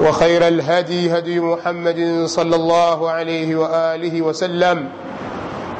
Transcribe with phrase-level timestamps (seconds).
[0.00, 4.88] وخير الهدي هدي محمد صلى الله عليه وآله وسلم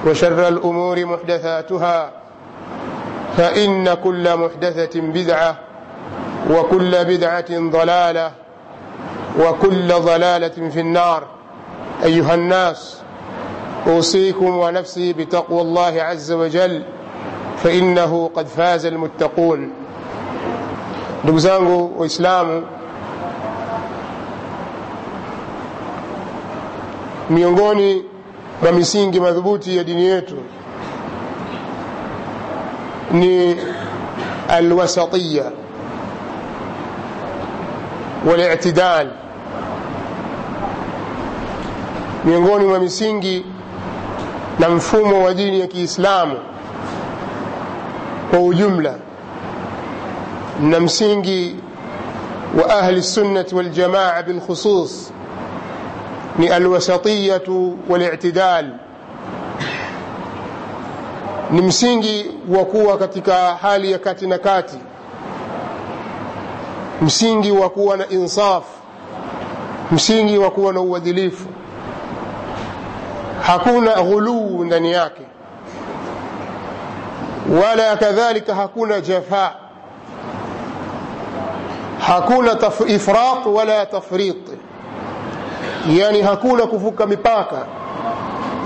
[0.06, 2.10] وشر الأمور محدثاتها
[3.36, 5.58] فإن كل محدثة بدعة
[6.50, 8.32] وكل بدعة ضلالة
[9.40, 11.22] وكل ضلالة في النار.
[12.04, 13.00] أيها الناس
[13.86, 16.82] أوصيكم ونفسي بتقوى الله عز وجل
[17.56, 19.70] فإنه قد فاز المتقون.
[21.36, 22.62] zangu waislamu
[27.30, 28.04] miongoni
[28.62, 30.36] mwa misingi madhubuti ya dini yetu
[33.12, 33.56] ni
[34.48, 35.52] alwasatiya
[38.30, 39.08] walitidal.
[42.24, 43.44] Miongoni mwa misingi
[44.58, 46.36] na mfumo wa dini ya kiislamu
[48.30, 48.94] kwa ujumla
[50.62, 51.56] na msingi
[52.58, 55.12] wa ahli sunnati waljamaa bilkhusus
[56.40, 58.66] ni alwasatiyatu walitidal.
[61.50, 64.78] Ni msingi wa kuwa katika hali ya kati na kati.
[67.02, 68.64] Msingi wa kuwa na insaf.
[69.92, 71.48] Msingi wa kuwa na uadilifu.
[73.42, 75.22] Hakuna ghuluu ndani yake.
[77.62, 79.54] Wala kadhalika hakuna jafa.
[82.06, 84.36] Hakuna ifrat wala tafrit
[85.88, 87.66] yani hakuna kuvuka mipaka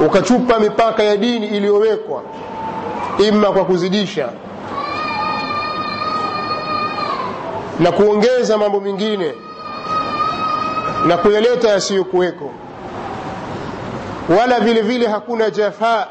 [0.06, 2.22] ukachupa mipaka ya dini iliyowekwa
[3.28, 4.28] ima kwa kuzidisha
[7.80, 9.34] na kuongeza mambo mengine
[11.06, 12.50] na kuyaleta yasiyokuweko.
[14.38, 16.06] Wala vile vile hakuna jafaa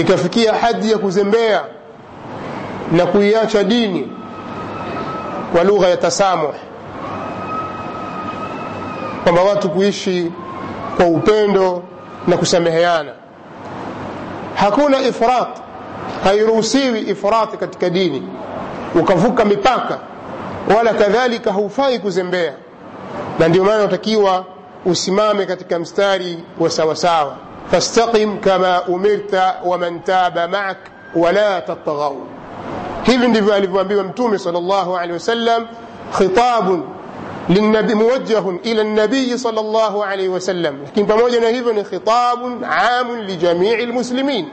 [0.00, 1.64] ikafikia hadi ya kuzembea
[2.92, 4.12] na kuiacha dini
[5.52, 6.54] kwa lugha ya tasamuh
[9.32, 10.32] kwamba watu kuishi
[10.96, 11.82] kwa upendo
[12.26, 13.12] na kusameheana.
[14.54, 15.48] Hakuna ifrat
[16.24, 18.28] hairuhusiwi ifrati katika dini
[18.94, 19.98] ukavuka mipaka
[20.76, 22.52] wala kadhalika haufai kuzembea.
[23.38, 24.44] Na ndio maana unatakiwa
[24.84, 27.36] usimame katika mstari wa sawasawa.
[27.70, 30.76] Fastaqim kama umirta waman taba maak
[31.14, 32.16] wala tatghau
[33.02, 35.66] hivi ndivyo alivyoambiwa mtume sal llahu alehi wasallam
[36.18, 36.82] khitabun
[37.50, 43.20] للنبي موجه إلى النبي صلى الله عليه وسلم لكن pamoja na hivyo ni khitabun amun
[43.26, 44.46] lijamii lmuslimin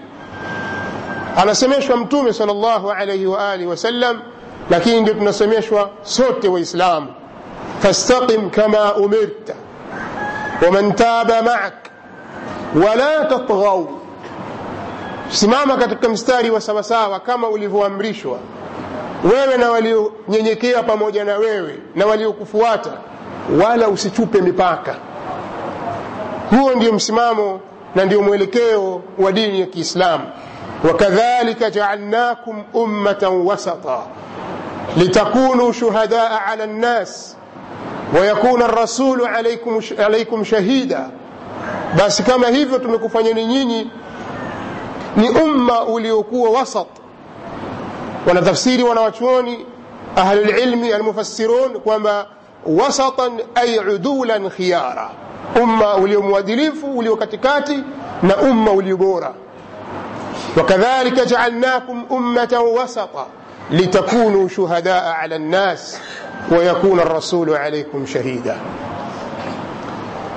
[1.37, 4.21] anasemeshwa mtume sal llahu alaihi waalihi wasallam
[4.69, 7.07] lakini ndio tunasemeshwa sote waislamu
[7.79, 9.53] fastaqim kama umirta
[10.65, 11.73] waman taba maak
[12.85, 13.99] wala tatghau
[15.29, 18.37] simama katika mstari wa sawasawa kama ulivyoamrishwa
[19.33, 22.91] wewe na walionyenyekea pamoja na wewe na waliokufuata
[23.63, 24.95] wala usichupe mipaka.
[26.49, 27.59] Huo ndio msimamo
[27.95, 30.23] na ndio mwelekeo wa dini ya kiislamu.
[30.87, 33.97] Wakadhalika jaalnakum ummatan wasata
[34.97, 37.37] litakunu shuhadaa ala nnas
[38.19, 41.09] wayakuna rasulu alaikum, alaikum shahida.
[41.97, 43.91] Basi kama hivyo tumekufanyeni nyinyi
[45.15, 46.87] ni umma uliokuwa wasat
[48.27, 49.65] wanatafsiri wanawachuoni
[50.15, 52.27] ahlulilmi almufassirun kwamba
[52.65, 55.09] wasatan ay udulan khiyara
[55.63, 57.79] umma ulio mwadilifu ulio katikati
[58.23, 59.33] na umma ulio bora
[60.57, 63.27] وكذلك جعلناكم أمة وسطا
[63.71, 65.97] لتكونوا شهداء على الناس
[66.51, 68.57] ويكون الرسول عليكم شهيدا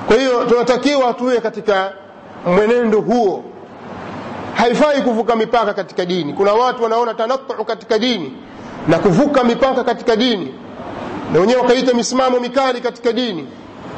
[0.07, 1.91] kwa hiyo tunatakiwa tuwe katika
[2.45, 3.43] mwenendo huo
[4.58, 8.32] haifai kuvuka mipaka katika dini kuna watu wanaona tanatu katika dini
[8.88, 10.54] na kuvuka mipaka katika dini
[11.32, 13.48] na wenyewe wakaita misimamo mikali katika dini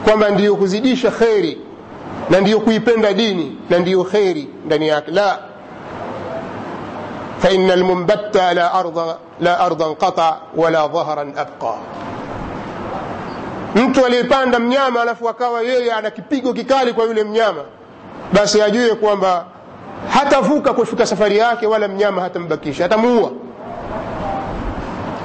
[0.04, 1.58] kwamba ndiyo kuzidisha kheri
[2.30, 5.38] na ndiyo kuipenda dini na ndiyo kheri ndani yake la
[7.42, 11.74] فإن المنبت لا أرض لا أرضا قطع ولا ظهرا أبقى
[13.74, 17.62] mtu aliyepanda mnyama alafu akawa yeye ana kipigo kikali kwa yule mnyama
[18.32, 19.44] basi ajue kwamba
[20.09, 23.31] hatavuka kufika safari yake wala mnyama hatambakisha hatamuua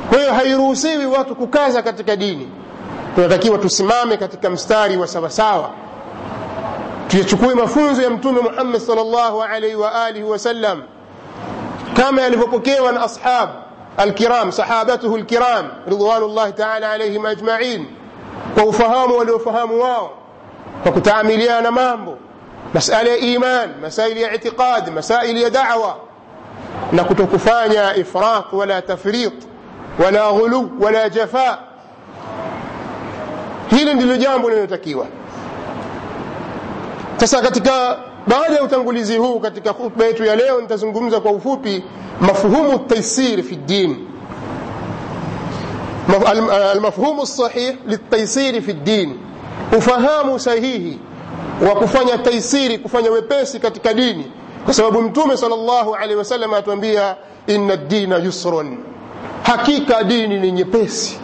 [0.08, 2.48] kwa hiyo hairuhusiwi watu kukaza katika dini
[3.14, 5.70] tunatakiwa tusimame katika mstari wa sawasawa
[7.08, 10.82] tuyachukue mafunzo ya mtume muhammad salllahu alaihi wa alihi wasallam
[11.96, 13.48] kama yalivyopokewa na ashab
[13.96, 17.86] alkiram sahabatuhu lkiram ridwanullahi taala alaihim ajmain
[18.54, 20.10] kwa ufahamu waliofahamu wao
[20.82, 22.18] kwa kutaamiliana mambo
[22.74, 25.96] masala ya iman masaili ya itiqad masaili ya dawa
[26.92, 29.32] na kutokufanya ifrat wala tafrit
[30.04, 31.58] wala ghulu wala jafa
[33.70, 35.06] hili ndilo jambo linalotakiwa
[37.16, 41.84] sasa katika baada ya utangulizi huu katika khutba yetu ya leo nitazungumza kwa ufupi
[42.20, 43.96] mafhumu taisir fi ddin
[46.76, 49.18] المفهوم الصحيح للتيسير في الدين
[49.78, 50.98] ufahamu sahihi
[51.68, 54.32] wa kufanya taisiri kufanya wepesi katika dini.
[54.64, 57.16] Kwa sababu mtume sallallahu alaihi wasallam atuambia
[57.46, 58.78] inna dina yusrun.
[59.42, 61.18] Hakika dini ni nyepesi.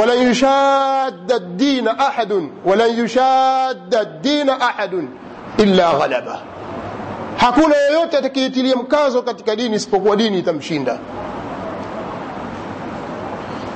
[0.00, 5.08] Walan yushadda dina ahadun walan yushadda dina ahadun
[5.58, 6.40] illa ghalaba.
[7.36, 10.98] Hakuna yeyote atakayeitilia mkazo katika dini isipokuwa dini itamshinda.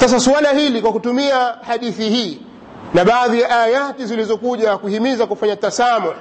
[0.01, 2.41] Sasa suala hili kwa kutumia hadithi hii
[2.95, 6.13] na baadhi ya ayati zilizokuja kuhimiza kufanya tasamuh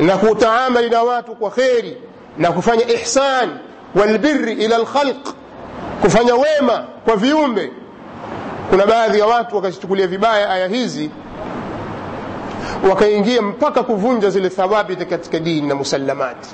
[0.00, 1.96] na kutaamali na watu kwa kheri
[2.38, 3.48] na kufanya ihsan
[3.94, 5.28] walbirri ila lkhalq
[6.02, 7.72] kufanya wema kwa viumbe.
[8.70, 11.10] Kuna baadhi ya watu wakazichukulia vibaya aya hizi
[12.90, 16.48] wakaingia mpaka kuvunja zile thawabiti katika dini na musallamati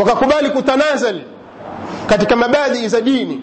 [0.00, 1.20] wakakubali kutanazal
[2.06, 3.42] katika mabadii za dini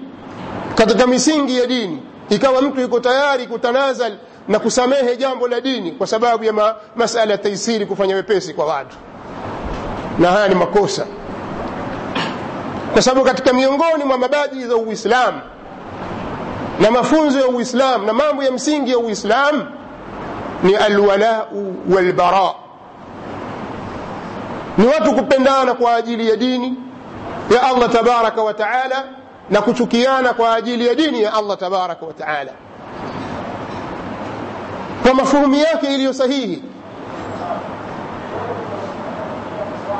[0.76, 2.02] katika misingi ya dini.
[2.30, 4.14] Ikawa mtu yuko tayari kutanazal
[4.48, 8.66] na kusamehe jambo la dini kwa sababu ya ma, masala ya taisiri kufanya wepesi kwa
[8.66, 8.96] watu.
[10.20, 11.06] Na haya ni makosa.
[12.94, 15.42] Kwa sababu katika miongoni mwa mabadii za uislamu
[16.80, 19.66] na mafunzo ya uislamu na mambo ya msingi ya uislamu
[20.64, 22.54] ni alwalau walbara.
[24.78, 26.74] Ni watu kupendana kwa ajili ya dini
[27.50, 29.04] ya allah tabaraka wa taala
[29.50, 32.52] na kuchukiana kwa ajili ya dini ya allah tabaraka wa taala
[35.04, 36.64] kwa mafuhumu yake iliyo sahihi.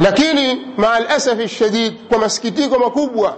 [0.02, 3.36] Lakini maa lasafi shadid kwa masikitiko makubwa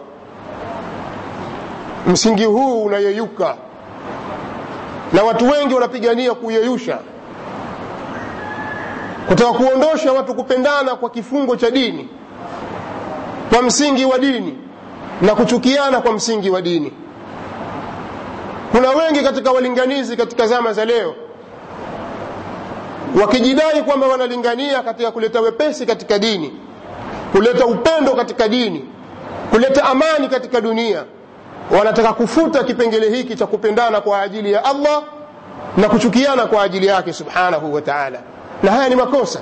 [2.08, 3.56] msingi huu unayeyuka.
[5.14, 7.00] Na watu wengi wanapigania kuyeyusha.
[9.28, 12.10] Kutaka kuondosha watu kupendana kwa kifungo cha dini
[13.54, 14.58] kwa msingi wa dini
[15.22, 16.94] na kuchukiana kwa msingi wa dini.
[18.72, 21.16] Kuna wengi katika walinganizi katika zama za leo
[23.22, 26.54] wakijidai kwamba wanalingania katika kuleta wepesi katika dini
[27.32, 28.86] kuleta upendo katika dini
[29.50, 31.04] kuleta amani katika dunia
[31.78, 35.04] wanataka kufuta kipengele hiki cha kupendana kwa ajili ya allah
[35.78, 38.20] na kuchukiana kwa ajili yake subhanahu wa taala.
[38.64, 39.40] Na haya ni makosa.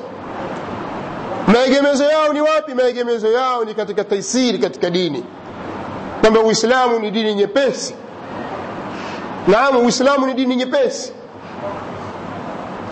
[1.47, 2.73] Maegemezo yao ni wapi?
[2.73, 5.23] Maegemezo yao ni katika taisiri katika dini.
[6.21, 7.95] Kwamba uislamu ni dini nyepesi.
[9.47, 11.13] Naam uislamu ni dini nyepesi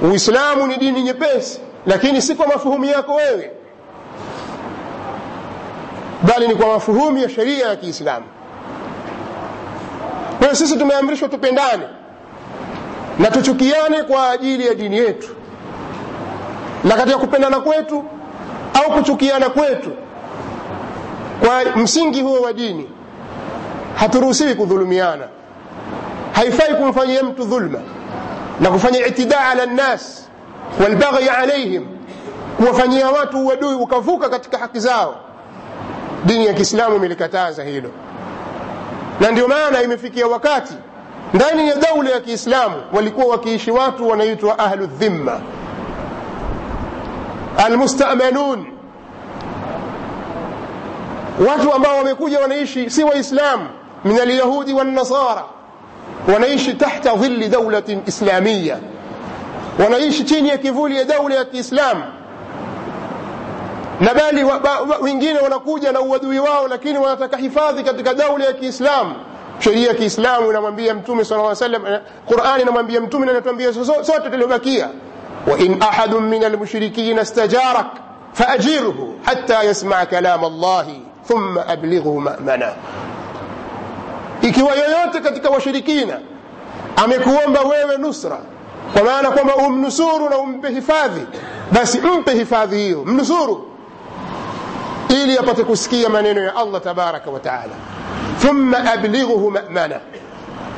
[0.01, 3.51] uislamu ni dini nyepesi lakini si kwa mafuhumu yako wewe.
[6.23, 8.25] Bali ni kwa mafuhumu ya sheria ya kiislamu.
[10.37, 11.83] Kwa hiyo sisi tumeamrishwa tupendane
[13.19, 15.29] na tuchukiane kwa ajili ya dini yetu.
[16.83, 18.03] Na katika kupendana kwetu
[18.73, 19.91] au kuchukiana kwetu
[21.39, 22.89] kwa msingi huo wa dini
[23.95, 25.27] haturuhusiwi kudhulumiana.
[26.33, 27.79] Haifai kumfanyia mtu dhulma
[28.61, 30.29] na kufanya itidaa ala nnas
[30.83, 31.85] walbaghi alaihim
[32.57, 35.15] kuwafanyia watu uadui ukavuka katika haki zao
[36.25, 37.89] dini ya kiislamu imelikataza hilo
[39.19, 40.73] na ndio maana imefikia wakati
[41.33, 45.41] ndani ya daula ya kiislamu walikuwa wakiishi watu wanaitwa ahlu dhimma
[47.57, 48.65] almustamanun
[51.49, 53.67] watu ambao wamekuja wanaishi si waislamu
[54.05, 55.43] min alyahudi wannasara
[56.29, 58.79] ونعيش تحت ظل دولة إسلامية.
[59.79, 62.03] ونعيش تينيا كفولي دولة إسلام.
[64.01, 64.43] نبالي
[65.01, 69.13] وإنجين ونقوجة نودوي واو لكن ونتك حفاظك دولة إسلام
[69.59, 73.63] شريعة إسلام ونمن بي يمتومي صلى الله عليه وسلم قرآن نمن بي يمتومي ونمن بي
[73.63, 74.85] يمتومي
[75.47, 77.85] وإن أحد من المشركين استجارك
[78.33, 80.87] فأجيره حتى يسمع كلام الله
[81.25, 82.73] ثم أبلغه مأمنا.
[84.41, 86.19] Ikiwa yoyote katika washirikina
[86.95, 88.37] amekuomba wewe nusra
[88.93, 91.21] kwa maana kwamba umnusuru na umpe hifadhi
[91.71, 93.67] basi mpe hifadhi hiyo mnusuru
[95.09, 97.73] ili apate kusikia maneno ya allah tabaraka wa taala.
[98.41, 99.99] Thumma ablighuhu mamana.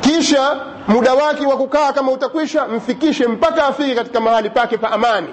[0.01, 5.27] Kisha muda wake wa kukaa kama utakwisha mfikishe mpaka afike katika mahali pake pa amani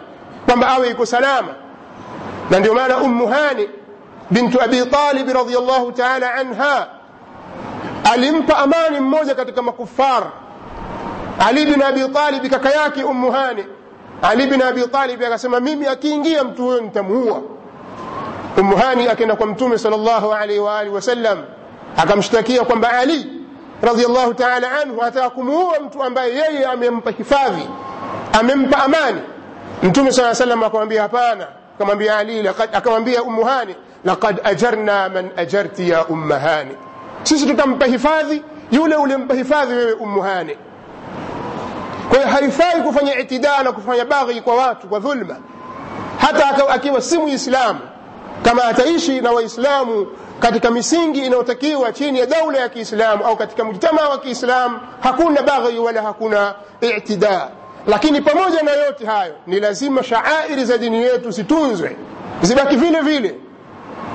[0.46, 1.48] kwamba awe iko salama.
[2.50, 3.68] Na ndio maana ummu hani
[4.30, 6.86] bintu abi talib radiallahu taala anha
[8.12, 10.22] alimpa amani mmoja katika makufar
[11.48, 13.64] ali bin abi talib kaka yake ummu hani
[14.22, 17.40] ali bin abi talib akasema mimi akiingia mtu huyo nitamuua
[18.58, 21.38] ummu hani akaenda kwa mtume sal llahu alaihi waalihi wasallam
[21.96, 23.26] akamshtakia kwamba ali
[23.82, 27.68] radiallahu taala anhu ataka kumuua mtu ambaye yeye amempa hifadhi
[28.32, 29.20] amempa amani
[29.82, 36.04] mtume saa salam akamwambia hapana akamwambia ali akamwambia ummu hani laqad ajarna man ajarti ya
[36.06, 36.70] umma hani
[37.22, 40.22] sisi tutampa hifadhi yule ulimpa hifadhi wewe ummu
[42.08, 45.36] kwa hiyo haifai kufanya itidaa na kufanya baghi kwa watu kwa dhulma.
[46.18, 47.80] Hata akiwa si muislamu
[48.42, 50.06] kama ataishi na waislamu
[50.40, 55.78] katika misingi inayotakiwa chini ya daula ya kiislamu au katika mjtamaa wa kiislamu hakuna baghi
[55.78, 57.48] wala hakuna itidaa
[57.86, 61.96] lakini pamoja na yote hayo ni lazima shaairi za dini yetu zitunzwe
[62.42, 63.34] zibaki vile vile.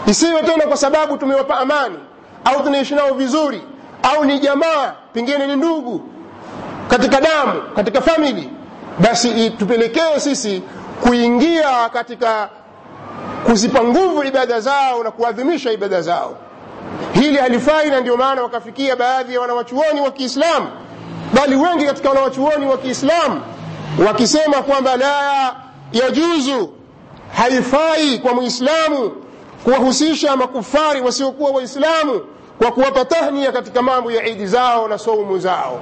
[0.08, 2.00] Isiwe tena kwa sababu tumewapa amani
[2.46, 3.62] au tunaishi nao vizuri
[4.04, 6.02] au ni jamaa pengine ni ndugu
[6.88, 8.50] katika damu katika famili
[9.00, 10.62] basi tupelekee sisi
[11.04, 12.50] kuingia katika
[13.46, 16.38] kuzipa nguvu ibada zao na kuadhimisha ibada zao.
[17.14, 20.68] Hili halifai na ndio maana wakafikia baadhi ya wanawachuoni wa kiislamu.
[21.34, 23.42] Bali wengi katika wanawachuoni wa kiislamu
[24.08, 25.56] wakisema kwamba la
[25.94, 26.70] yajuzu
[27.38, 29.12] haifai kwa muislamu
[29.64, 32.22] kuwahusisha makufari wasiokuwa waislamu
[32.58, 35.80] kwa kuwapa tahnia katika mambo ya idi zao na saumu zao.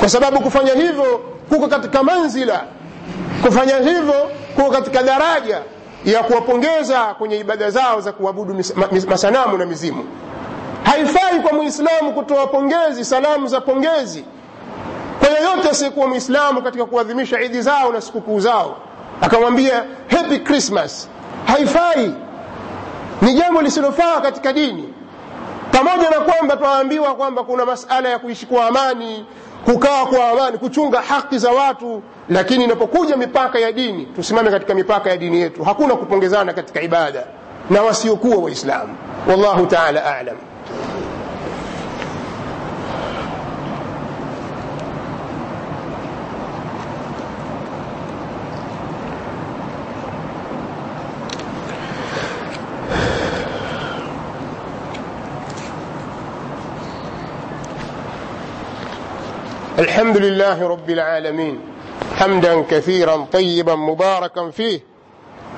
[0.00, 2.64] Kwa sababu kufanya hivyo kuko katika manzila.
[3.46, 5.60] Kufanya hivyo kuko katika daraja
[6.04, 8.56] ya kuwapongeza kwenye ibada zao za kuabudu
[9.08, 10.04] masanamu na mizimu.
[10.82, 14.24] Haifai kwa muislamu kutoa pongezi salamu za pongezi
[15.18, 18.76] kwa yoyote asiyekuwa mwislamu katika kuadhimisha idi zao na sikukuu zao.
[19.20, 21.08] Akamwambia happy christmas.
[21.46, 22.14] Haifai.
[23.22, 24.93] Ni jambo lisilofaa katika dini
[25.74, 29.26] pamoja na kwamba twaambiwa kwamba kuna masala ya kuishi kwa amani
[29.64, 35.10] kukaa kwa amani kuchunga haki za watu lakini inapokuja mipaka ya dini tusimame katika mipaka
[35.10, 35.64] ya dini yetu.
[35.64, 37.26] Hakuna kupongezana katika ibada
[37.70, 38.96] na wasiokuwa waislamu.
[39.28, 40.36] Wallahu taala alam
[59.84, 61.60] الحمد لله رب العالمين
[62.16, 64.80] حمدا كثيرا طيبا مباركا فيه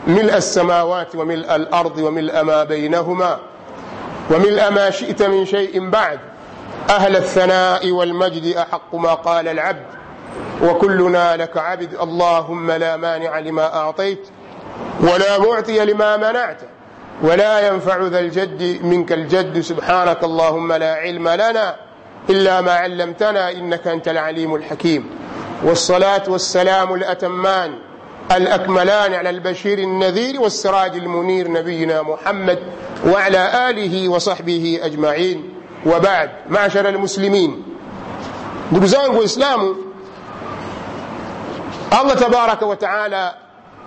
[0.07, 3.39] ملء السماوات وملء الأرض وملء ما بينهما
[4.31, 6.19] وملء ما شئت من شيء بعد
[6.91, 9.87] أهل الثناء والمجد أحق ما قال العبد
[10.63, 14.29] وكلنا لك عبد اللهم لا مانع لما أعطيت
[15.01, 16.61] ولا معطي لما منعت
[17.23, 21.77] ولا ينفع ذا الجد منك الجد سبحانك اللهم لا علم لنا
[22.31, 25.11] إلا ما علمتنا إنك أنت العليم الحكيم.
[25.65, 27.79] والصلاة والسلام الأتمان
[28.37, 32.59] الأكملان على البشير النذير والسراج المنير نبينا محمد
[33.07, 35.53] وعلى آله وصحبه أجمعين.
[35.87, 37.63] وبعد معشر المسلمين.
[38.73, 39.77] ndugu zangu waislamu
[42.01, 43.35] allah tabaraka wa taala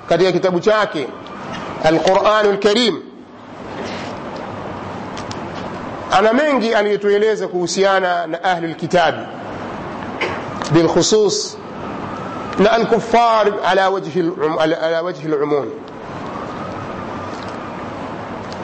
[0.10, 0.32] katika
[1.84, 3.02] alquranu lkarim
[6.12, 9.22] ana mengi aliyotueleza kuhusiana na ahli lkitabi
[10.72, 11.58] bilkhusus
[12.60, 13.90] na alkufar ala
[15.04, 15.70] wajhi lumum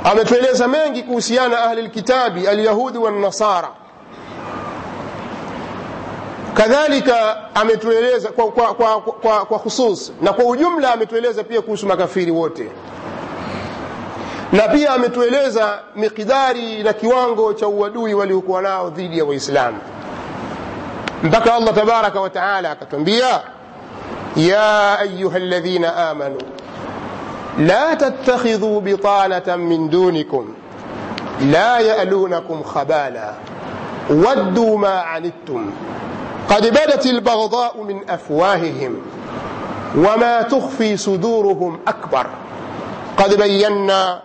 [0.03, 3.69] ametueleza mengi kuhusiana na ahli lkitabi alyahudi wannasara
[6.53, 12.31] kadhalika ametueleza kwa, kwa, kwa, kwa, kwa khusus na kwa ujumla ametueleza pia kuhusu makafiri
[12.31, 12.71] wote
[14.55, 19.77] na pia ametueleza miqdari na kiwango cha uadui waliokuwa nao dhidi ya waislamu
[21.23, 23.41] mpaka allah tabaraka wa taala akatwambia
[24.35, 26.37] ya ayuha ladhina amanu
[27.59, 30.53] la tattakhidhu bitanatan min dunikum
[31.51, 33.33] la yalunakum khabala
[34.25, 35.71] wadduu ma anittum
[36.49, 38.95] قد بدت البغضاء من افواههم
[39.97, 42.27] وما تخفي صدورهم اكبر
[43.17, 44.21] قد بينا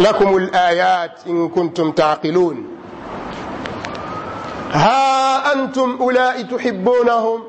[0.00, 2.66] لكم الآيات إن كنتم تعقلون.
[4.72, 7.42] ها أنتم أولئك تحبونهم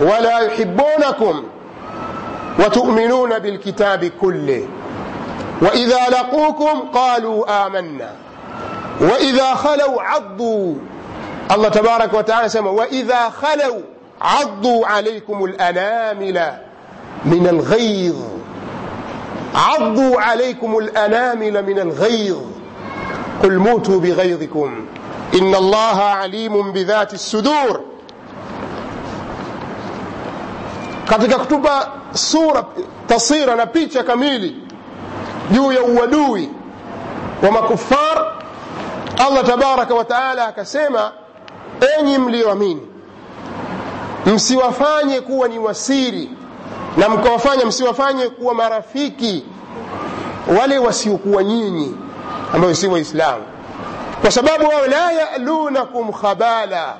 [0.00, 1.44] ولا يحبونكم
[2.58, 4.68] وتؤمنون بالكتاب كله.
[5.62, 8.12] وإذا لقوكم قالوا آمنا.
[9.00, 10.74] وإذا خلوا عضوا.
[11.50, 13.80] الله تبارك وتعالى سمى وإذا خلوا
[14.20, 16.52] عضوا عليكم الأنامل
[17.24, 18.33] من الغيظ.
[19.54, 22.36] عضوا عليكم الأنامل من الغيظ.
[23.42, 24.86] قل موتوا بغيظكم.
[25.34, 27.80] إن الله عليم بذات الصدور.
[31.08, 31.68] كتك كتب
[32.14, 32.68] صورة
[33.08, 34.54] تصير نبيت كميلي
[35.52, 36.48] جو يودوي
[37.42, 38.42] وما كفار
[39.28, 41.12] الله تبارك وتعالى كسيما
[41.82, 42.80] أين يملي ومين
[44.26, 46.30] msiwafanye kuwa ni wasiri
[46.96, 49.44] na mkawafanya msiwafanye kuwa marafiki
[50.60, 51.96] wale wasiokuwa nyinyi
[52.54, 53.42] ambayo si waislamu.
[54.20, 56.94] Kwa sababu wao la yalunakum khabala.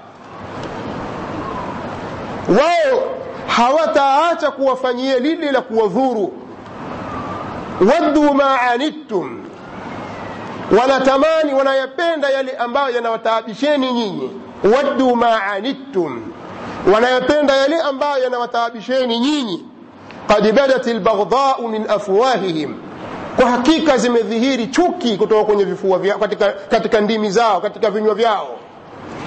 [2.48, 3.02] Wao
[3.46, 6.32] hawataacha kuwafanyia lile la kuwadhuru.
[7.92, 9.44] Waddu ma anittum.
[10.80, 14.30] Wanatamani wanayapenda yale ambayo yanawataabisheni nyinyi.
[14.76, 16.32] Waddu ma anittum.
[16.94, 19.64] Wanayapenda yale ambayo yanawataabisheni nyinyi
[20.28, 22.74] qad badat albaghdhau min afwahihim
[23.36, 28.48] kwa hakika zimedhihiri chuki kutoka kwenye vifua vyao katika, katika ndimi zao katika vinywa vyao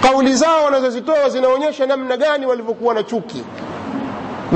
[0.02, 3.44] kauli zao wanazozitoa zinaonyesha namna gani walivyokuwa na chuki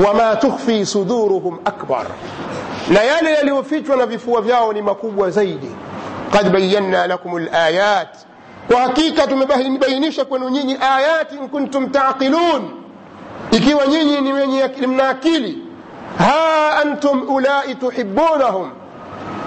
[0.06, 2.06] wama tukhfi suduruhum akbar
[2.90, 5.70] na yale yaliyofichwa na vifua vyao ni makubwa zaidi
[6.32, 8.08] qad bayanna lakum layat
[8.70, 12.70] kwa hakika tumebainisha kwenu nyinyi ayati in kuntum taqilun
[13.50, 15.58] ikiwa nyinyi ni wenye mna akili
[16.18, 18.70] ha antum ulai tuhibunahum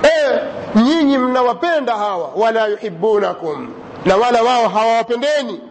[0.03, 0.39] e,
[0.79, 3.69] nyinyi mnawapenda hawa wala yuhibunakum
[4.05, 5.61] na wala wao hawawapendeni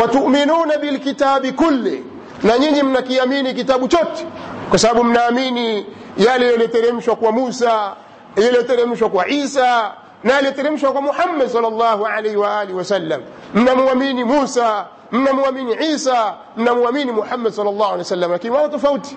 [0.00, 2.04] watuminuna bilkitabi kulli
[2.42, 4.26] na nyinyi mnakiamini kitabu chote
[4.70, 7.92] kwa sababu mnaamini yale yaliyoteremshwa kwa musa
[8.36, 9.92] yaliyoteremshwa kwa isa
[10.24, 13.20] na yaliyoteremshwa kwa muhammad salllahu alaihi waalihi wasallam
[13.54, 19.16] mnamwamini musa mnamwamini isa mnamwamini muhammad salllahu alehi wasallam lakini wao tofauti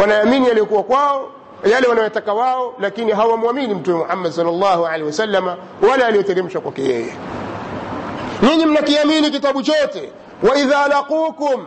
[0.00, 1.28] wanaamini yaliyokuwa kwao
[1.72, 5.56] yale wanayotaka wao lakini hawamwamini mtume muhammad salllahu alehi wasalama
[5.90, 7.14] wala aliyoteremshwa kwake yeye
[8.42, 10.12] nyinyi mnakiamini kitabu chote
[10.50, 11.66] waidha laqukum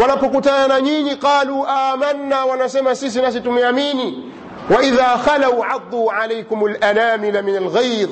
[0.00, 4.32] wanapokutana na nyinyi qalu amanna wanasema sisi nasi tumeamini
[4.76, 8.10] waidha khalau aduu alaikum lanamila min alghaidh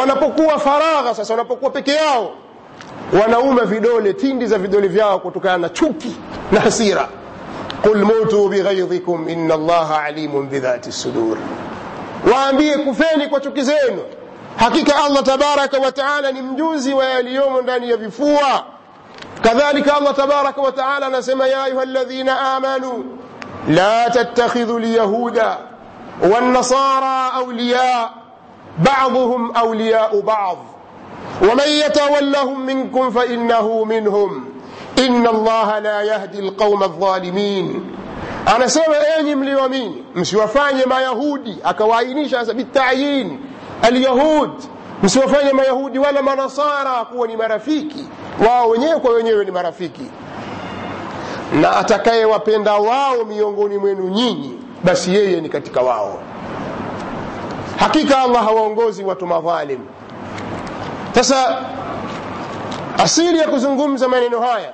[0.00, 2.30] wanapokuwa faragha sasa wanapokuwa peke yao
[3.22, 6.16] wanauma vidole tindi za vidole vyao kutokana na chuki
[6.52, 7.08] na hasira
[7.84, 11.38] قل موتوا بغيظكم إن الله عليم بذات الصدور.
[12.26, 13.98] وأنبيه كفيني كتكزين
[14.58, 18.58] حقيقة الله تبارك وتعالى نمجوز واليوم لن يبفوا
[19.44, 23.02] كذلك الله تبارك وتعالى نسمى يا أيها الذين آمنوا
[23.68, 25.42] لا تتخذوا اليهود
[26.22, 28.10] والنصارى أولياء
[28.78, 30.58] بعضهم أولياء بعض
[31.42, 34.44] ومن يتولهم منكم فإنه منهم
[34.96, 37.82] in llah la yahdi lqaum aldhalimin
[38.54, 41.58] anasema enyi mlioamini msiwafanye mayahudi.
[41.64, 43.38] Akawaainisha sasa bitayin
[43.82, 44.50] alyahud.
[45.02, 48.04] Msiwafanye mayahudi wala manasara kuwa ni marafiki.
[48.48, 50.06] Wao wenyewe kwa wenyewe ni marafiki.
[51.60, 56.18] Na atakayewapenda wao miongoni mwenu nyinyi basi yeye ni katika wao.
[57.78, 59.78] Hakika allah hawaongozi watu madhalim.
[61.14, 61.58] Sasa
[62.98, 64.72] asili ya kuzungumza maneno haya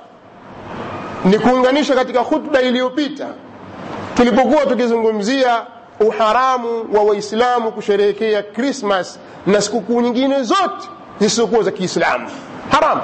[1.25, 3.27] ni kuunganisha katika khutba iliyopita.
[4.15, 5.61] Tulipokuwa tukizungumzia
[5.99, 12.29] uharamu wa waislamu kusherehekea krismas na sikukuu nyingine zote zisizokuwa za kiislamu.
[12.71, 13.01] Haramu.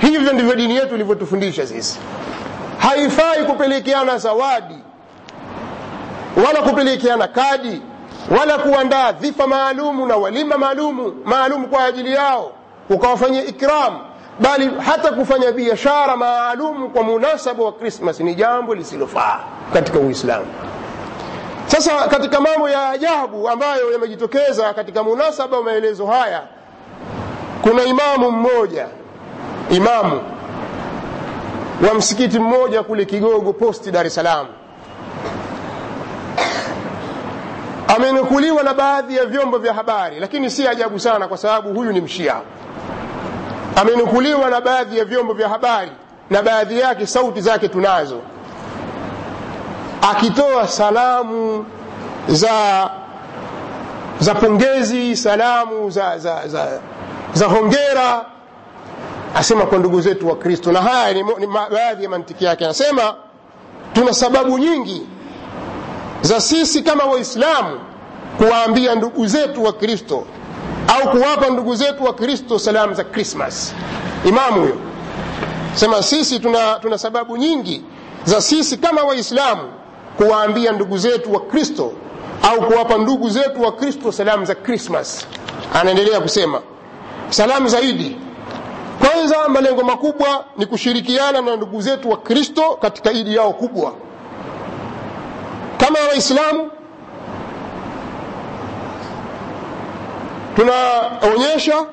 [0.00, 1.98] Hivyo ndivyo dini yetu ilivyotufundisha sisi.
[2.78, 4.74] Haifai kupelekeana zawadi
[6.46, 7.82] wala kupelekeana kadi
[8.38, 12.52] wala kuandaa dhifa maalumu na walima maalumu maalumu kwa ajili yao
[12.90, 13.98] ukawafanyia ikram
[14.40, 19.40] bali hata kufanya biashara maalum kwa munasaba wa krismas ni jambo lisilofaa
[19.72, 20.46] katika uislamu.
[21.66, 26.42] Sasa katika mambo ya ajabu ambayo yamejitokeza katika munasaba wa maelezo haya
[27.62, 28.86] kuna imamu mmoja
[29.70, 30.20] imamu
[31.88, 34.46] wa msikiti mmoja kule kigogo posti dar es salaam.
[37.96, 42.00] Amenukuliwa na baadhi ya vyombo vya habari lakini si ajabu sana kwa sababu huyu ni
[42.00, 42.34] mshia
[43.80, 45.90] amenukuliwa na baadhi ya vyombo vya habari
[46.30, 48.20] na baadhi yake sauti zake tunazo.
[50.10, 51.66] Akitoa salamu
[52.28, 52.90] za
[54.20, 56.80] za pongezi salamu za, za, za,
[57.32, 58.24] za hongera
[59.34, 60.72] asema kwa ndugu zetu wa kristo.
[60.72, 62.64] Na haya ni, ni baadhi ya mantiki yake.
[62.64, 63.14] Anasema
[63.92, 65.06] tuna sababu nyingi
[66.22, 67.80] za sisi kama waislamu
[68.38, 70.24] kuwaambia ndugu zetu wa kristo
[70.94, 73.74] au kuwapa ndugu zetu wa kristo salamu za krismas
[74.24, 74.76] imamu huyo.
[75.74, 77.82] Sema sisi tuna, tuna sababu nyingi
[78.24, 79.62] za sisi kama waislamu
[80.16, 81.92] kuwaambia ndugu zetu wa kristo
[82.42, 85.26] au kuwapa ndugu zetu wa kristo salamu za krismas
[85.74, 86.60] anaendelea kusema
[87.28, 88.16] salamu zaidi.
[88.98, 93.92] Kwanza malengo makubwa ni kushirikiana na ndugu zetu wa kristo katika idi yao kubwa.
[95.78, 96.70] Kama waislamu
[100.60, 101.86] tunaonyesha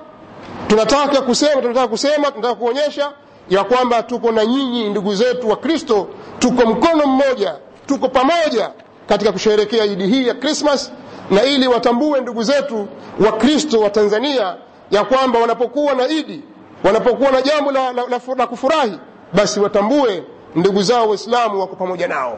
[0.67, 3.11] tunataka kusema tunataka kusema tunataka kuonyesha
[3.49, 6.07] ya kwamba tuko na nyinyi ndugu zetu wa kristo
[6.39, 8.71] tuko mkono mmoja tuko pamoja
[9.07, 10.91] katika kusherekea idi hii ya krismas
[11.31, 12.87] na ili watambue ndugu zetu
[13.25, 14.55] wa kristo wa tanzania
[14.91, 16.43] ya kwamba wanapokuwa na idi
[16.83, 18.99] wanapokuwa na jambo la, la, la, la kufurahi
[19.33, 20.23] basi watambue
[20.55, 22.37] ndugu zao waislamu wako pamoja nao.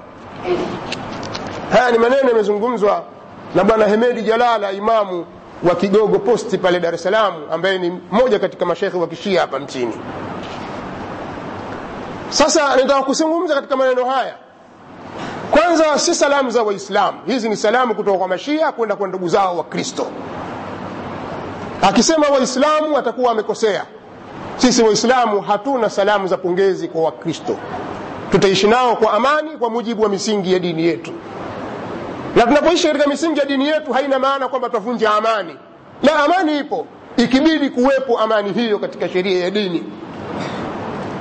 [1.71, 3.03] Haya ni maneno yamezungumzwa
[3.55, 5.25] na bwana hemedi jalala imamu
[5.63, 9.59] wa kigogo posti pale dar es salaam ambaye ni mmoja katika mashekhe wa kishia hapa
[9.59, 9.93] nchini.
[12.29, 14.33] Sasa nataka kuzungumza katika maneno haya.
[15.51, 17.17] Kwanza si salamu za waislamu.
[17.25, 20.07] Hizi ni salamu kutoka kwa mashia kwenda kwa ndugu zao wa kristo.
[21.81, 23.85] Akisema waislamu atakuwa amekosea.
[24.57, 27.57] Sisi waislamu hatuna salamu za pongezi kwa wakristo.
[28.31, 31.11] Tutaishi nao kwa amani kwa mujibu wa misingi ya dini yetu
[32.35, 35.57] na tunapoishi katika misingi ya dini yetu haina maana kwamba tutavunja amani.
[36.03, 36.87] La amani ipo
[37.17, 39.83] ikibidi kuwepo amani hiyo katika sheria ya dini.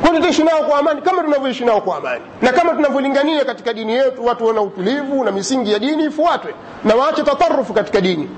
[0.02, 1.02] Kwa tutaishi nao kwa amani?
[1.02, 2.20] Kama tunavyoishi nao kwa amani.
[2.42, 6.94] Na kama tunavyolingania katika dini yetu watu wana utulivu na misingi ya dini ifuatwe na
[6.94, 8.28] waache tatarufu katika dini.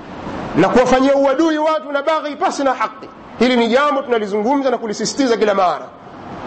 [0.56, 3.08] Na kuwafanyia uadui watu na baghi pasi na haki.
[3.38, 5.86] Hili ni jambo tunalizungumza na kulisisitiza kila mara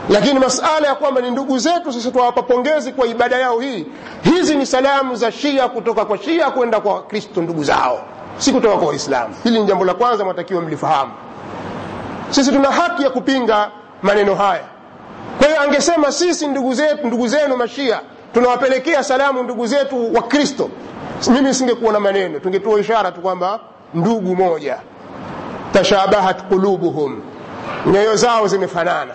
[0.09, 3.85] lakini masala ya kwamba ni ndugu zetu sisi tuwapa pongezi kwa ibada yao hii
[4.21, 7.99] hizi ni salamu za shia kutoka kwa shia kwenda kwa kristo ndugu zao
[8.37, 9.35] si kutoka kwa waislamu.
[9.43, 11.11] Hili ni jambo la kwanza mwatakiwa mlifahamu.
[12.29, 14.63] Sisi tuna haki ya kupinga maneno haya.
[15.37, 17.99] Kwa hiyo angesema sisi ndugu zetu ndugu zenu mashia
[18.33, 20.69] tunawapelekea salamu ndugu zetu wa kristo
[21.31, 22.39] mimi singekuwa na maneno.
[22.39, 23.59] Tungetoa ishara tu kwamba
[23.93, 24.77] ndugu moja
[25.73, 27.21] tashabahat qulubuhum
[27.85, 29.13] nyoyo zao zimefanana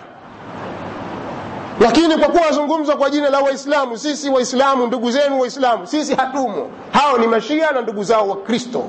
[1.79, 6.67] lakini kwa kuwa wazungumzwa kwa jina la waislamu sisi waislamu ndugu zenu waislamu sisi hatumo.
[6.91, 8.83] Hao ni mashia na ndugu zao wakristo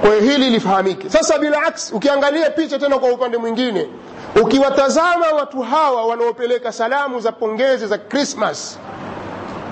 [0.00, 1.10] kwa hili lifahamike.
[1.10, 3.88] Sasa bila aksi ukiangalia picha tena kwa upande mwingine
[4.42, 8.78] ukiwatazama watu hawa wanaopeleka salamu za pongezi za krismas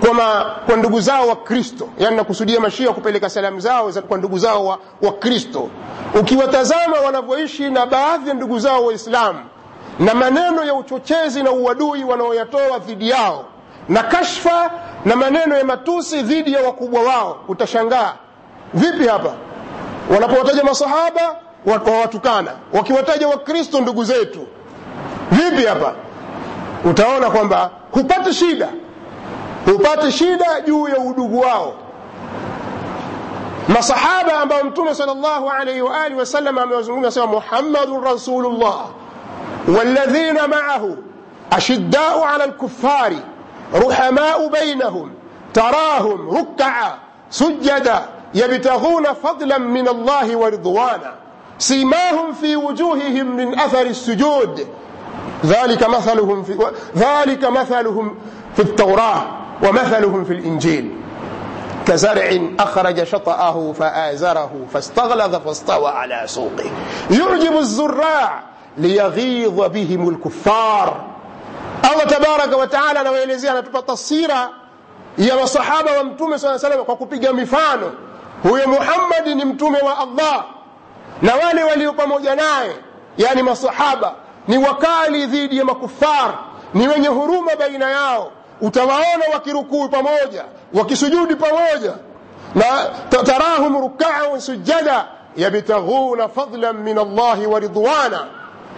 [0.01, 4.19] kwa, ma, kwa ndugu zao wa kristo yani nakusudia mashia kupeleka salamu zao za, kwa
[4.19, 5.69] ndugu zao wa, wa kristo.
[6.21, 9.41] Ukiwatazama wanavyoishi na baadhi ya ndugu zao waislamu
[10.05, 13.45] na maneno ya uchochezi na uadui wanaoyatoa dhidi yao
[13.89, 14.71] na kashfa
[15.05, 18.13] na maneno ya matusi dhidi ya wakubwa wao utashangaa.
[18.75, 19.33] Vipi hapa?
[20.15, 21.37] Wanapowataja masahaba
[21.87, 24.47] wawatukana wakiwataja wakristo ndugu zetu.
[25.31, 25.95] Vipi hapa?
[26.91, 28.69] Utaona kwamba hupati shida.
[29.73, 31.75] Hupate shida juu ya udugu wao.
[33.69, 38.87] Masahaba ambao mtume sal llahu alaihi waalihi wasallam amewazungumza sema muhammadun rasulullah
[39.69, 40.97] والذين معه
[41.53, 43.13] أشداء على الكفار
[43.75, 45.13] رحماء بينهم
[45.55, 46.99] تراهم ركعا
[47.31, 51.15] سجدا يبتغون فضلا من الله ورضوانا.
[51.59, 54.67] سيماهم في وجوههم من أثر السجود.
[55.47, 56.59] ذلك مثلهم في
[56.97, 58.19] ذلك مثلهم
[58.57, 59.25] في التوراة
[59.63, 60.97] ومثلهم في الإنجيل.
[61.87, 66.71] كزرع أخرج شطأه فآزره فاستغلظ فاستوى على سوقه.
[67.11, 70.93] يعجب الزراع liyghidha bihim lkuffar
[71.83, 74.51] allah tabaraka wataala anawaelezea anatupa taswira
[75.19, 77.93] ya masahaba wa mtume saa salam kwa kupiga mifano
[78.43, 80.45] huyo muhammadi ni mtume wa allah
[81.23, 82.77] na wale walio pamoja naye
[83.19, 84.15] yani masahaba
[84.49, 86.35] ni wakali dhidi ya makufar
[86.75, 88.31] ni wenye huruma baina yao
[88.61, 91.93] utawaona wakirukuu pamoja wakisujudi pamoja
[92.55, 92.65] na
[93.23, 95.07] tarahum rukaan sujada
[95.37, 98.27] yabtaghuna fadlan min allahi wa ridwana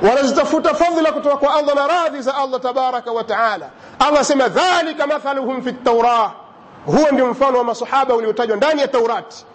[0.02, 5.06] wanazitafuta fadhila kutoka kwa allah na radhi za allah tabaraka wa taala allah asema dhalika
[5.06, 6.32] mathaluhum fi ltaurah
[6.86, 9.46] huo ndio mfano wa masahaba uliotajwa ndani ya taurati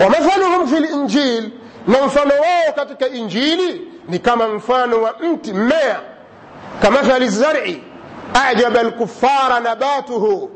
[0.00, 1.50] wa mathaluhum fi linjil
[1.86, 6.00] na mfano wao katika injili ni kama mfano wa mti mmea
[6.82, 7.84] kamathali zari
[8.48, 10.50] ajaba lkufara nabatuhu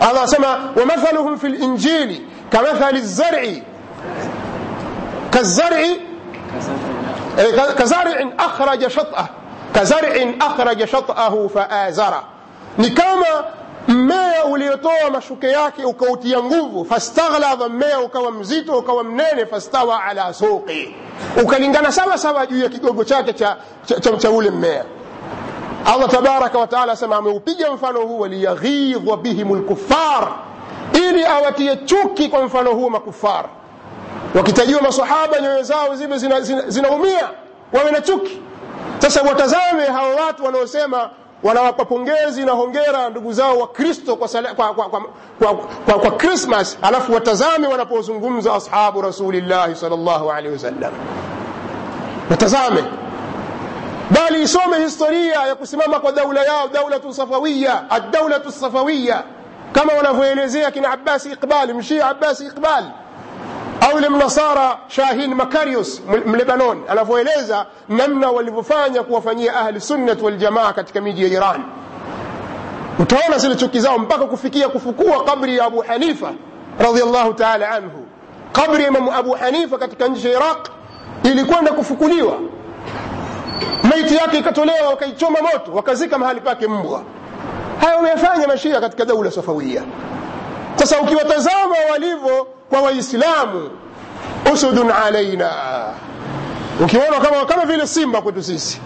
[0.00, 3.62] allah asema wamathaluhum fi linjili kamathali zari
[5.30, 6.00] kazari
[7.38, 9.28] إيه، كزرع أخرج شطأه.
[9.74, 12.14] كزرع أخرج شطأه فآزر.
[12.78, 13.44] نكاما
[13.88, 20.88] ما وليتوا مشكياك وكوت ينغوف فاستغلظ ما وكوا مزيتو وكوا منين فاستوى على سوقي.
[21.38, 23.56] وكلنغنا سوا سوا جوية كدوغو شاكة
[24.04, 24.82] شمتول ما
[25.94, 30.36] الله تبارك وتعالى سمع موبيا فانو هو ليغيظ بهم الكفار.
[30.94, 31.76] إلي أوتي
[32.28, 33.59] كون فانو هو ما كفار.
[34.34, 37.28] Wakitajiwa masahaba nyoyo zao ziwe zinaumia zina, zina, zina
[37.72, 38.42] wawe na chuki
[38.98, 41.10] sasa watazame hawa watu wanaosema
[41.42, 45.00] wanawapa pongezi na hongera ndugu zao wa kristo kwa, kwa, kwa, kwa,
[45.38, 50.92] kwa, kwa, kwa krismas alafu watazame wanapozungumza ashabu rasulillahi sal llahu alehi wasallam
[52.30, 52.84] watazame
[54.10, 59.22] bali isome historia ya kusimama kwa daula yao daulatu safawiya addaulatu safawiya
[59.72, 62.86] kama wanavyoelezea kina abasi iqbali mshia abasi iqbali
[63.90, 71.22] au yule mnasara shahin makarius mlebanon anavyoeleza namna walivyofanya kuwafanyia ahli sunnat waljamaa katika miji
[71.22, 71.62] ya iran.
[72.98, 76.32] Utaona zile chuki zao mpaka kufikia kufukua kabri ya abu hanifa
[76.78, 78.06] radiallahu taala anhu.
[78.52, 80.68] Kabri ya imamu abu hanifa katika nchi ya iraq
[81.24, 82.34] ilikwenda kufukuliwa.
[83.82, 87.02] Maiti yake ikatolewa wakaichoma moto wakazika mahali pake mbwa.
[87.80, 89.82] Haya wameyafanya mashia katika daula safawia
[90.76, 93.70] sasa ukiwatazama walivyo kwa waislamu
[94.52, 95.50] usudun alaina
[96.84, 98.80] ukiona kama, kama vile simba kwetu sisi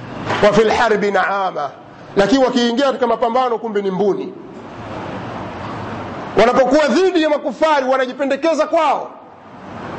[0.46, 1.70] wa fi lharbi naama
[2.16, 4.34] lakini wakiingia katika mapambano kumbe ni mbuni.
[6.40, 9.10] Wanapokuwa dhidi ya makufari wanajipendekeza kwao.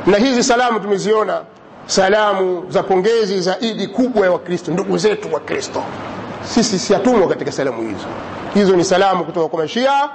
[0.06, 1.42] Na hizi salamu tumeziona
[1.86, 5.84] salamu za pongezi za idi kubwa ya wakristo ndugu zetu wa kristo.
[6.44, 8.06] Sisi siatumwa katika salamu hizo.
[8.54, 10.10] Hizo ni salamu kutoka kwa mashia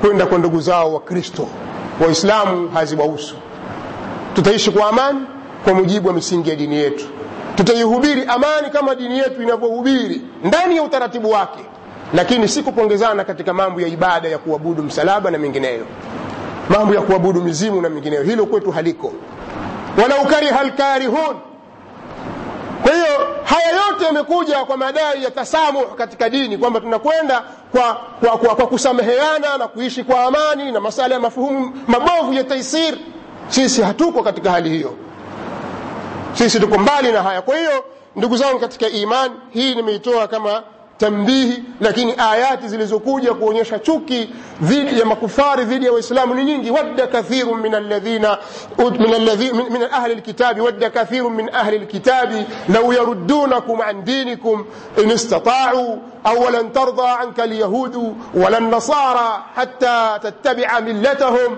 [0.00, 1.48] kwenda kwa ndugu zao wa kristo
[2.00, 3.34] waislamu haziwahusu.
[4.34, 5.20] Tutaishi kwa amani
[5.64, 7.04] kwa mujibu wa misingi ya dini yetu.
[7.54, 11.60] Tutaihubiri amani kama dini yetu inavyohubiri ndani ya utaratibu wake.
[12.14, 15.86] Lakini si kupongezana katika mambo ya ibada ya kuabudu msalaba na mengineyo.
[16.68, 18.22] Mambo ya kuabudu mizimu na mengineyo.
[18.22, 19.12] Hilo kwetu haliko.
[20.02, 20.24] Walau
[20.66, 21.36] lkarihun
[22.82, 28.38] kwa hiyo haya yote yamekuja kwa madai ya tasamuh katika dini kwamba tunakwenda kwa, kwa,
[28.38, 32.94] kwa, kwa kusameheana na kuishi kwa amani na masala ya mafuhumu mabovu ya taisir.
[33.48, 34.94] Sisi hatuko katika hali hiyo.
[36.32, 37.42] Sisi tuko mbali na haya.
[37.42, 37.84] Kwa hiyo
[38.16, 40.62] ndugu zangu katika iman hii nimeitoa kama
[40.98, 44.30] tambihi lakini ayati zilizokuja kuonyesha chuki
[44.62, 48.38] dhidi ya makufari dhidi ya waislamu ni nyingi wadda kathiru min alladhina
[48.98, 54.64] min alladhi min, ahli alkitabi wadda kathiru min ahli alkitabi law yaruddunakum an dinikum
[55.02, 61.56] in istata'u aw lan tarda anka alyahudu wala an-nasara hatta tattabi'a millatahum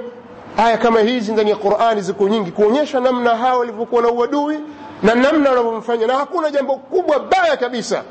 [0.56, 4.58] aya kama hizi ndani ya Qur'ani ziko nyingi kuonyesha namna hao walivyokuwa na uadui
[5.02, 8.02] na namna wanavyomfanya na hakuna jambo kubwa baya kabisa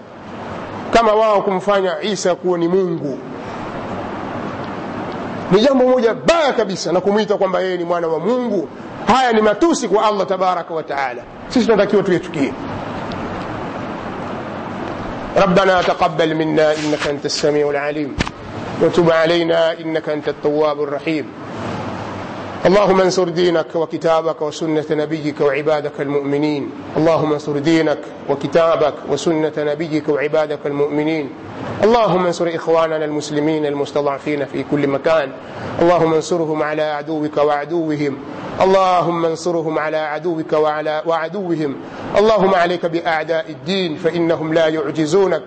[0.93, 3.19] kama wao kumfanya Isa kuwa ni Mungu
[5.51, 8.67] ni jambo moja baya kabisa na kumwita kwamba yeye ni mwana wa Mungu
[9.07, 12.53] haya ni matusi kwa Allah tabaraka wa taala sisi tunatakiwa tuyachukie
[15.37, 18.15] ربنا تقبل منا انك انت السميع العليم
[18.81, 21.25] وتب علينا انك انت التواب الرحيم
[22.65, 26.71] اللهم انصر دينك وكتابك وسنة نبيك وعبادك المؤمنين.
[26.97, 31.29] اللهم انصر دينك وكتابك وسنة نبيك وعبادك المؤمنين.
[31.83, 35.31] اللهم انصر إخواننا المسلمين المستضعفين في كل مكان.
[35.81, 38.17] اللهم انصرهم على عدوك وعدوهم.
[38.61, 41.75] اللهم انصرهم على عدوك وعلى وعدوهم.
[42.17, 45.43] اللهم عليك بأعداء الدين فإنهم لا يعجزونك.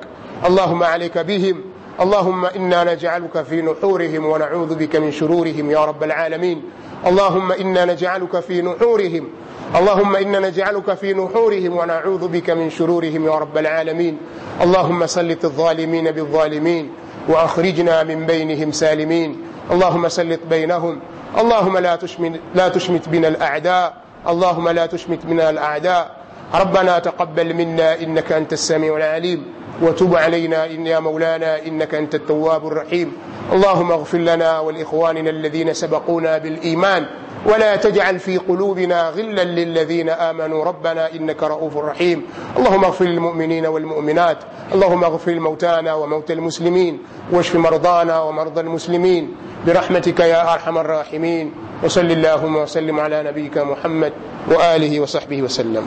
[0.46, 1.60] اللهم عليك بهم.
[2.00, 6.62] اللهم إنا نجعلك في نحورهم ونعوذ بك من شرورهم يا رب العالمين.
[7.06, 9.28] اللهم إنا نجعلك في نحورهم.
[9.76, 14.18] اللهم إنا نجعلك في نحورهم ونعوذ بك من شرورهم يا رب العالمين.
[14.62, 16.90] اللهم سلط الظالمين بالظالمين
[17.28, 19.36] وأخرجنا من بينهم سالمين.
[19.70, 21.00] اللهم سلط بينهم.
[21.38, 23.94] اللهم لا تشمت, لا تشمت بنا الأعداء.
[24.28, 26.16] اللهم لا تشمت بنا الأعداء.
[26.54, 29.44] ربنا تقبل منا إنك أنت السميع العليم.
[29.82, 33.12] وتب علينا إن يا مولانا إنك أنت التواب الرحيم.
[33.52, 37.06] اللهم اغفر لنا ولإخواننا الذين سبقونا بالإيمان
[37.46, 40.64] ولا تجعل في قلوبنا غلا للذين آمنوا.
[40.64, 42.22] ربنا إنك رؤوف رحيم.
[42.56, 44.38] اللهم اغفر للمؤمنين والمؤمنات
[44.74, 46.98] اللهم اغفر لموتانا وموتى المسلمين
[47.32, 49.36] واشف مرضانا ومرضى المسلمين.
[49.66, 51.52] برحمتك يا أرحم الراحمين.
[51.82, 54.12] وصل اللهم وسلم على نبيك محمد
[54.48, 55.86] وآله وصحبه وسلم.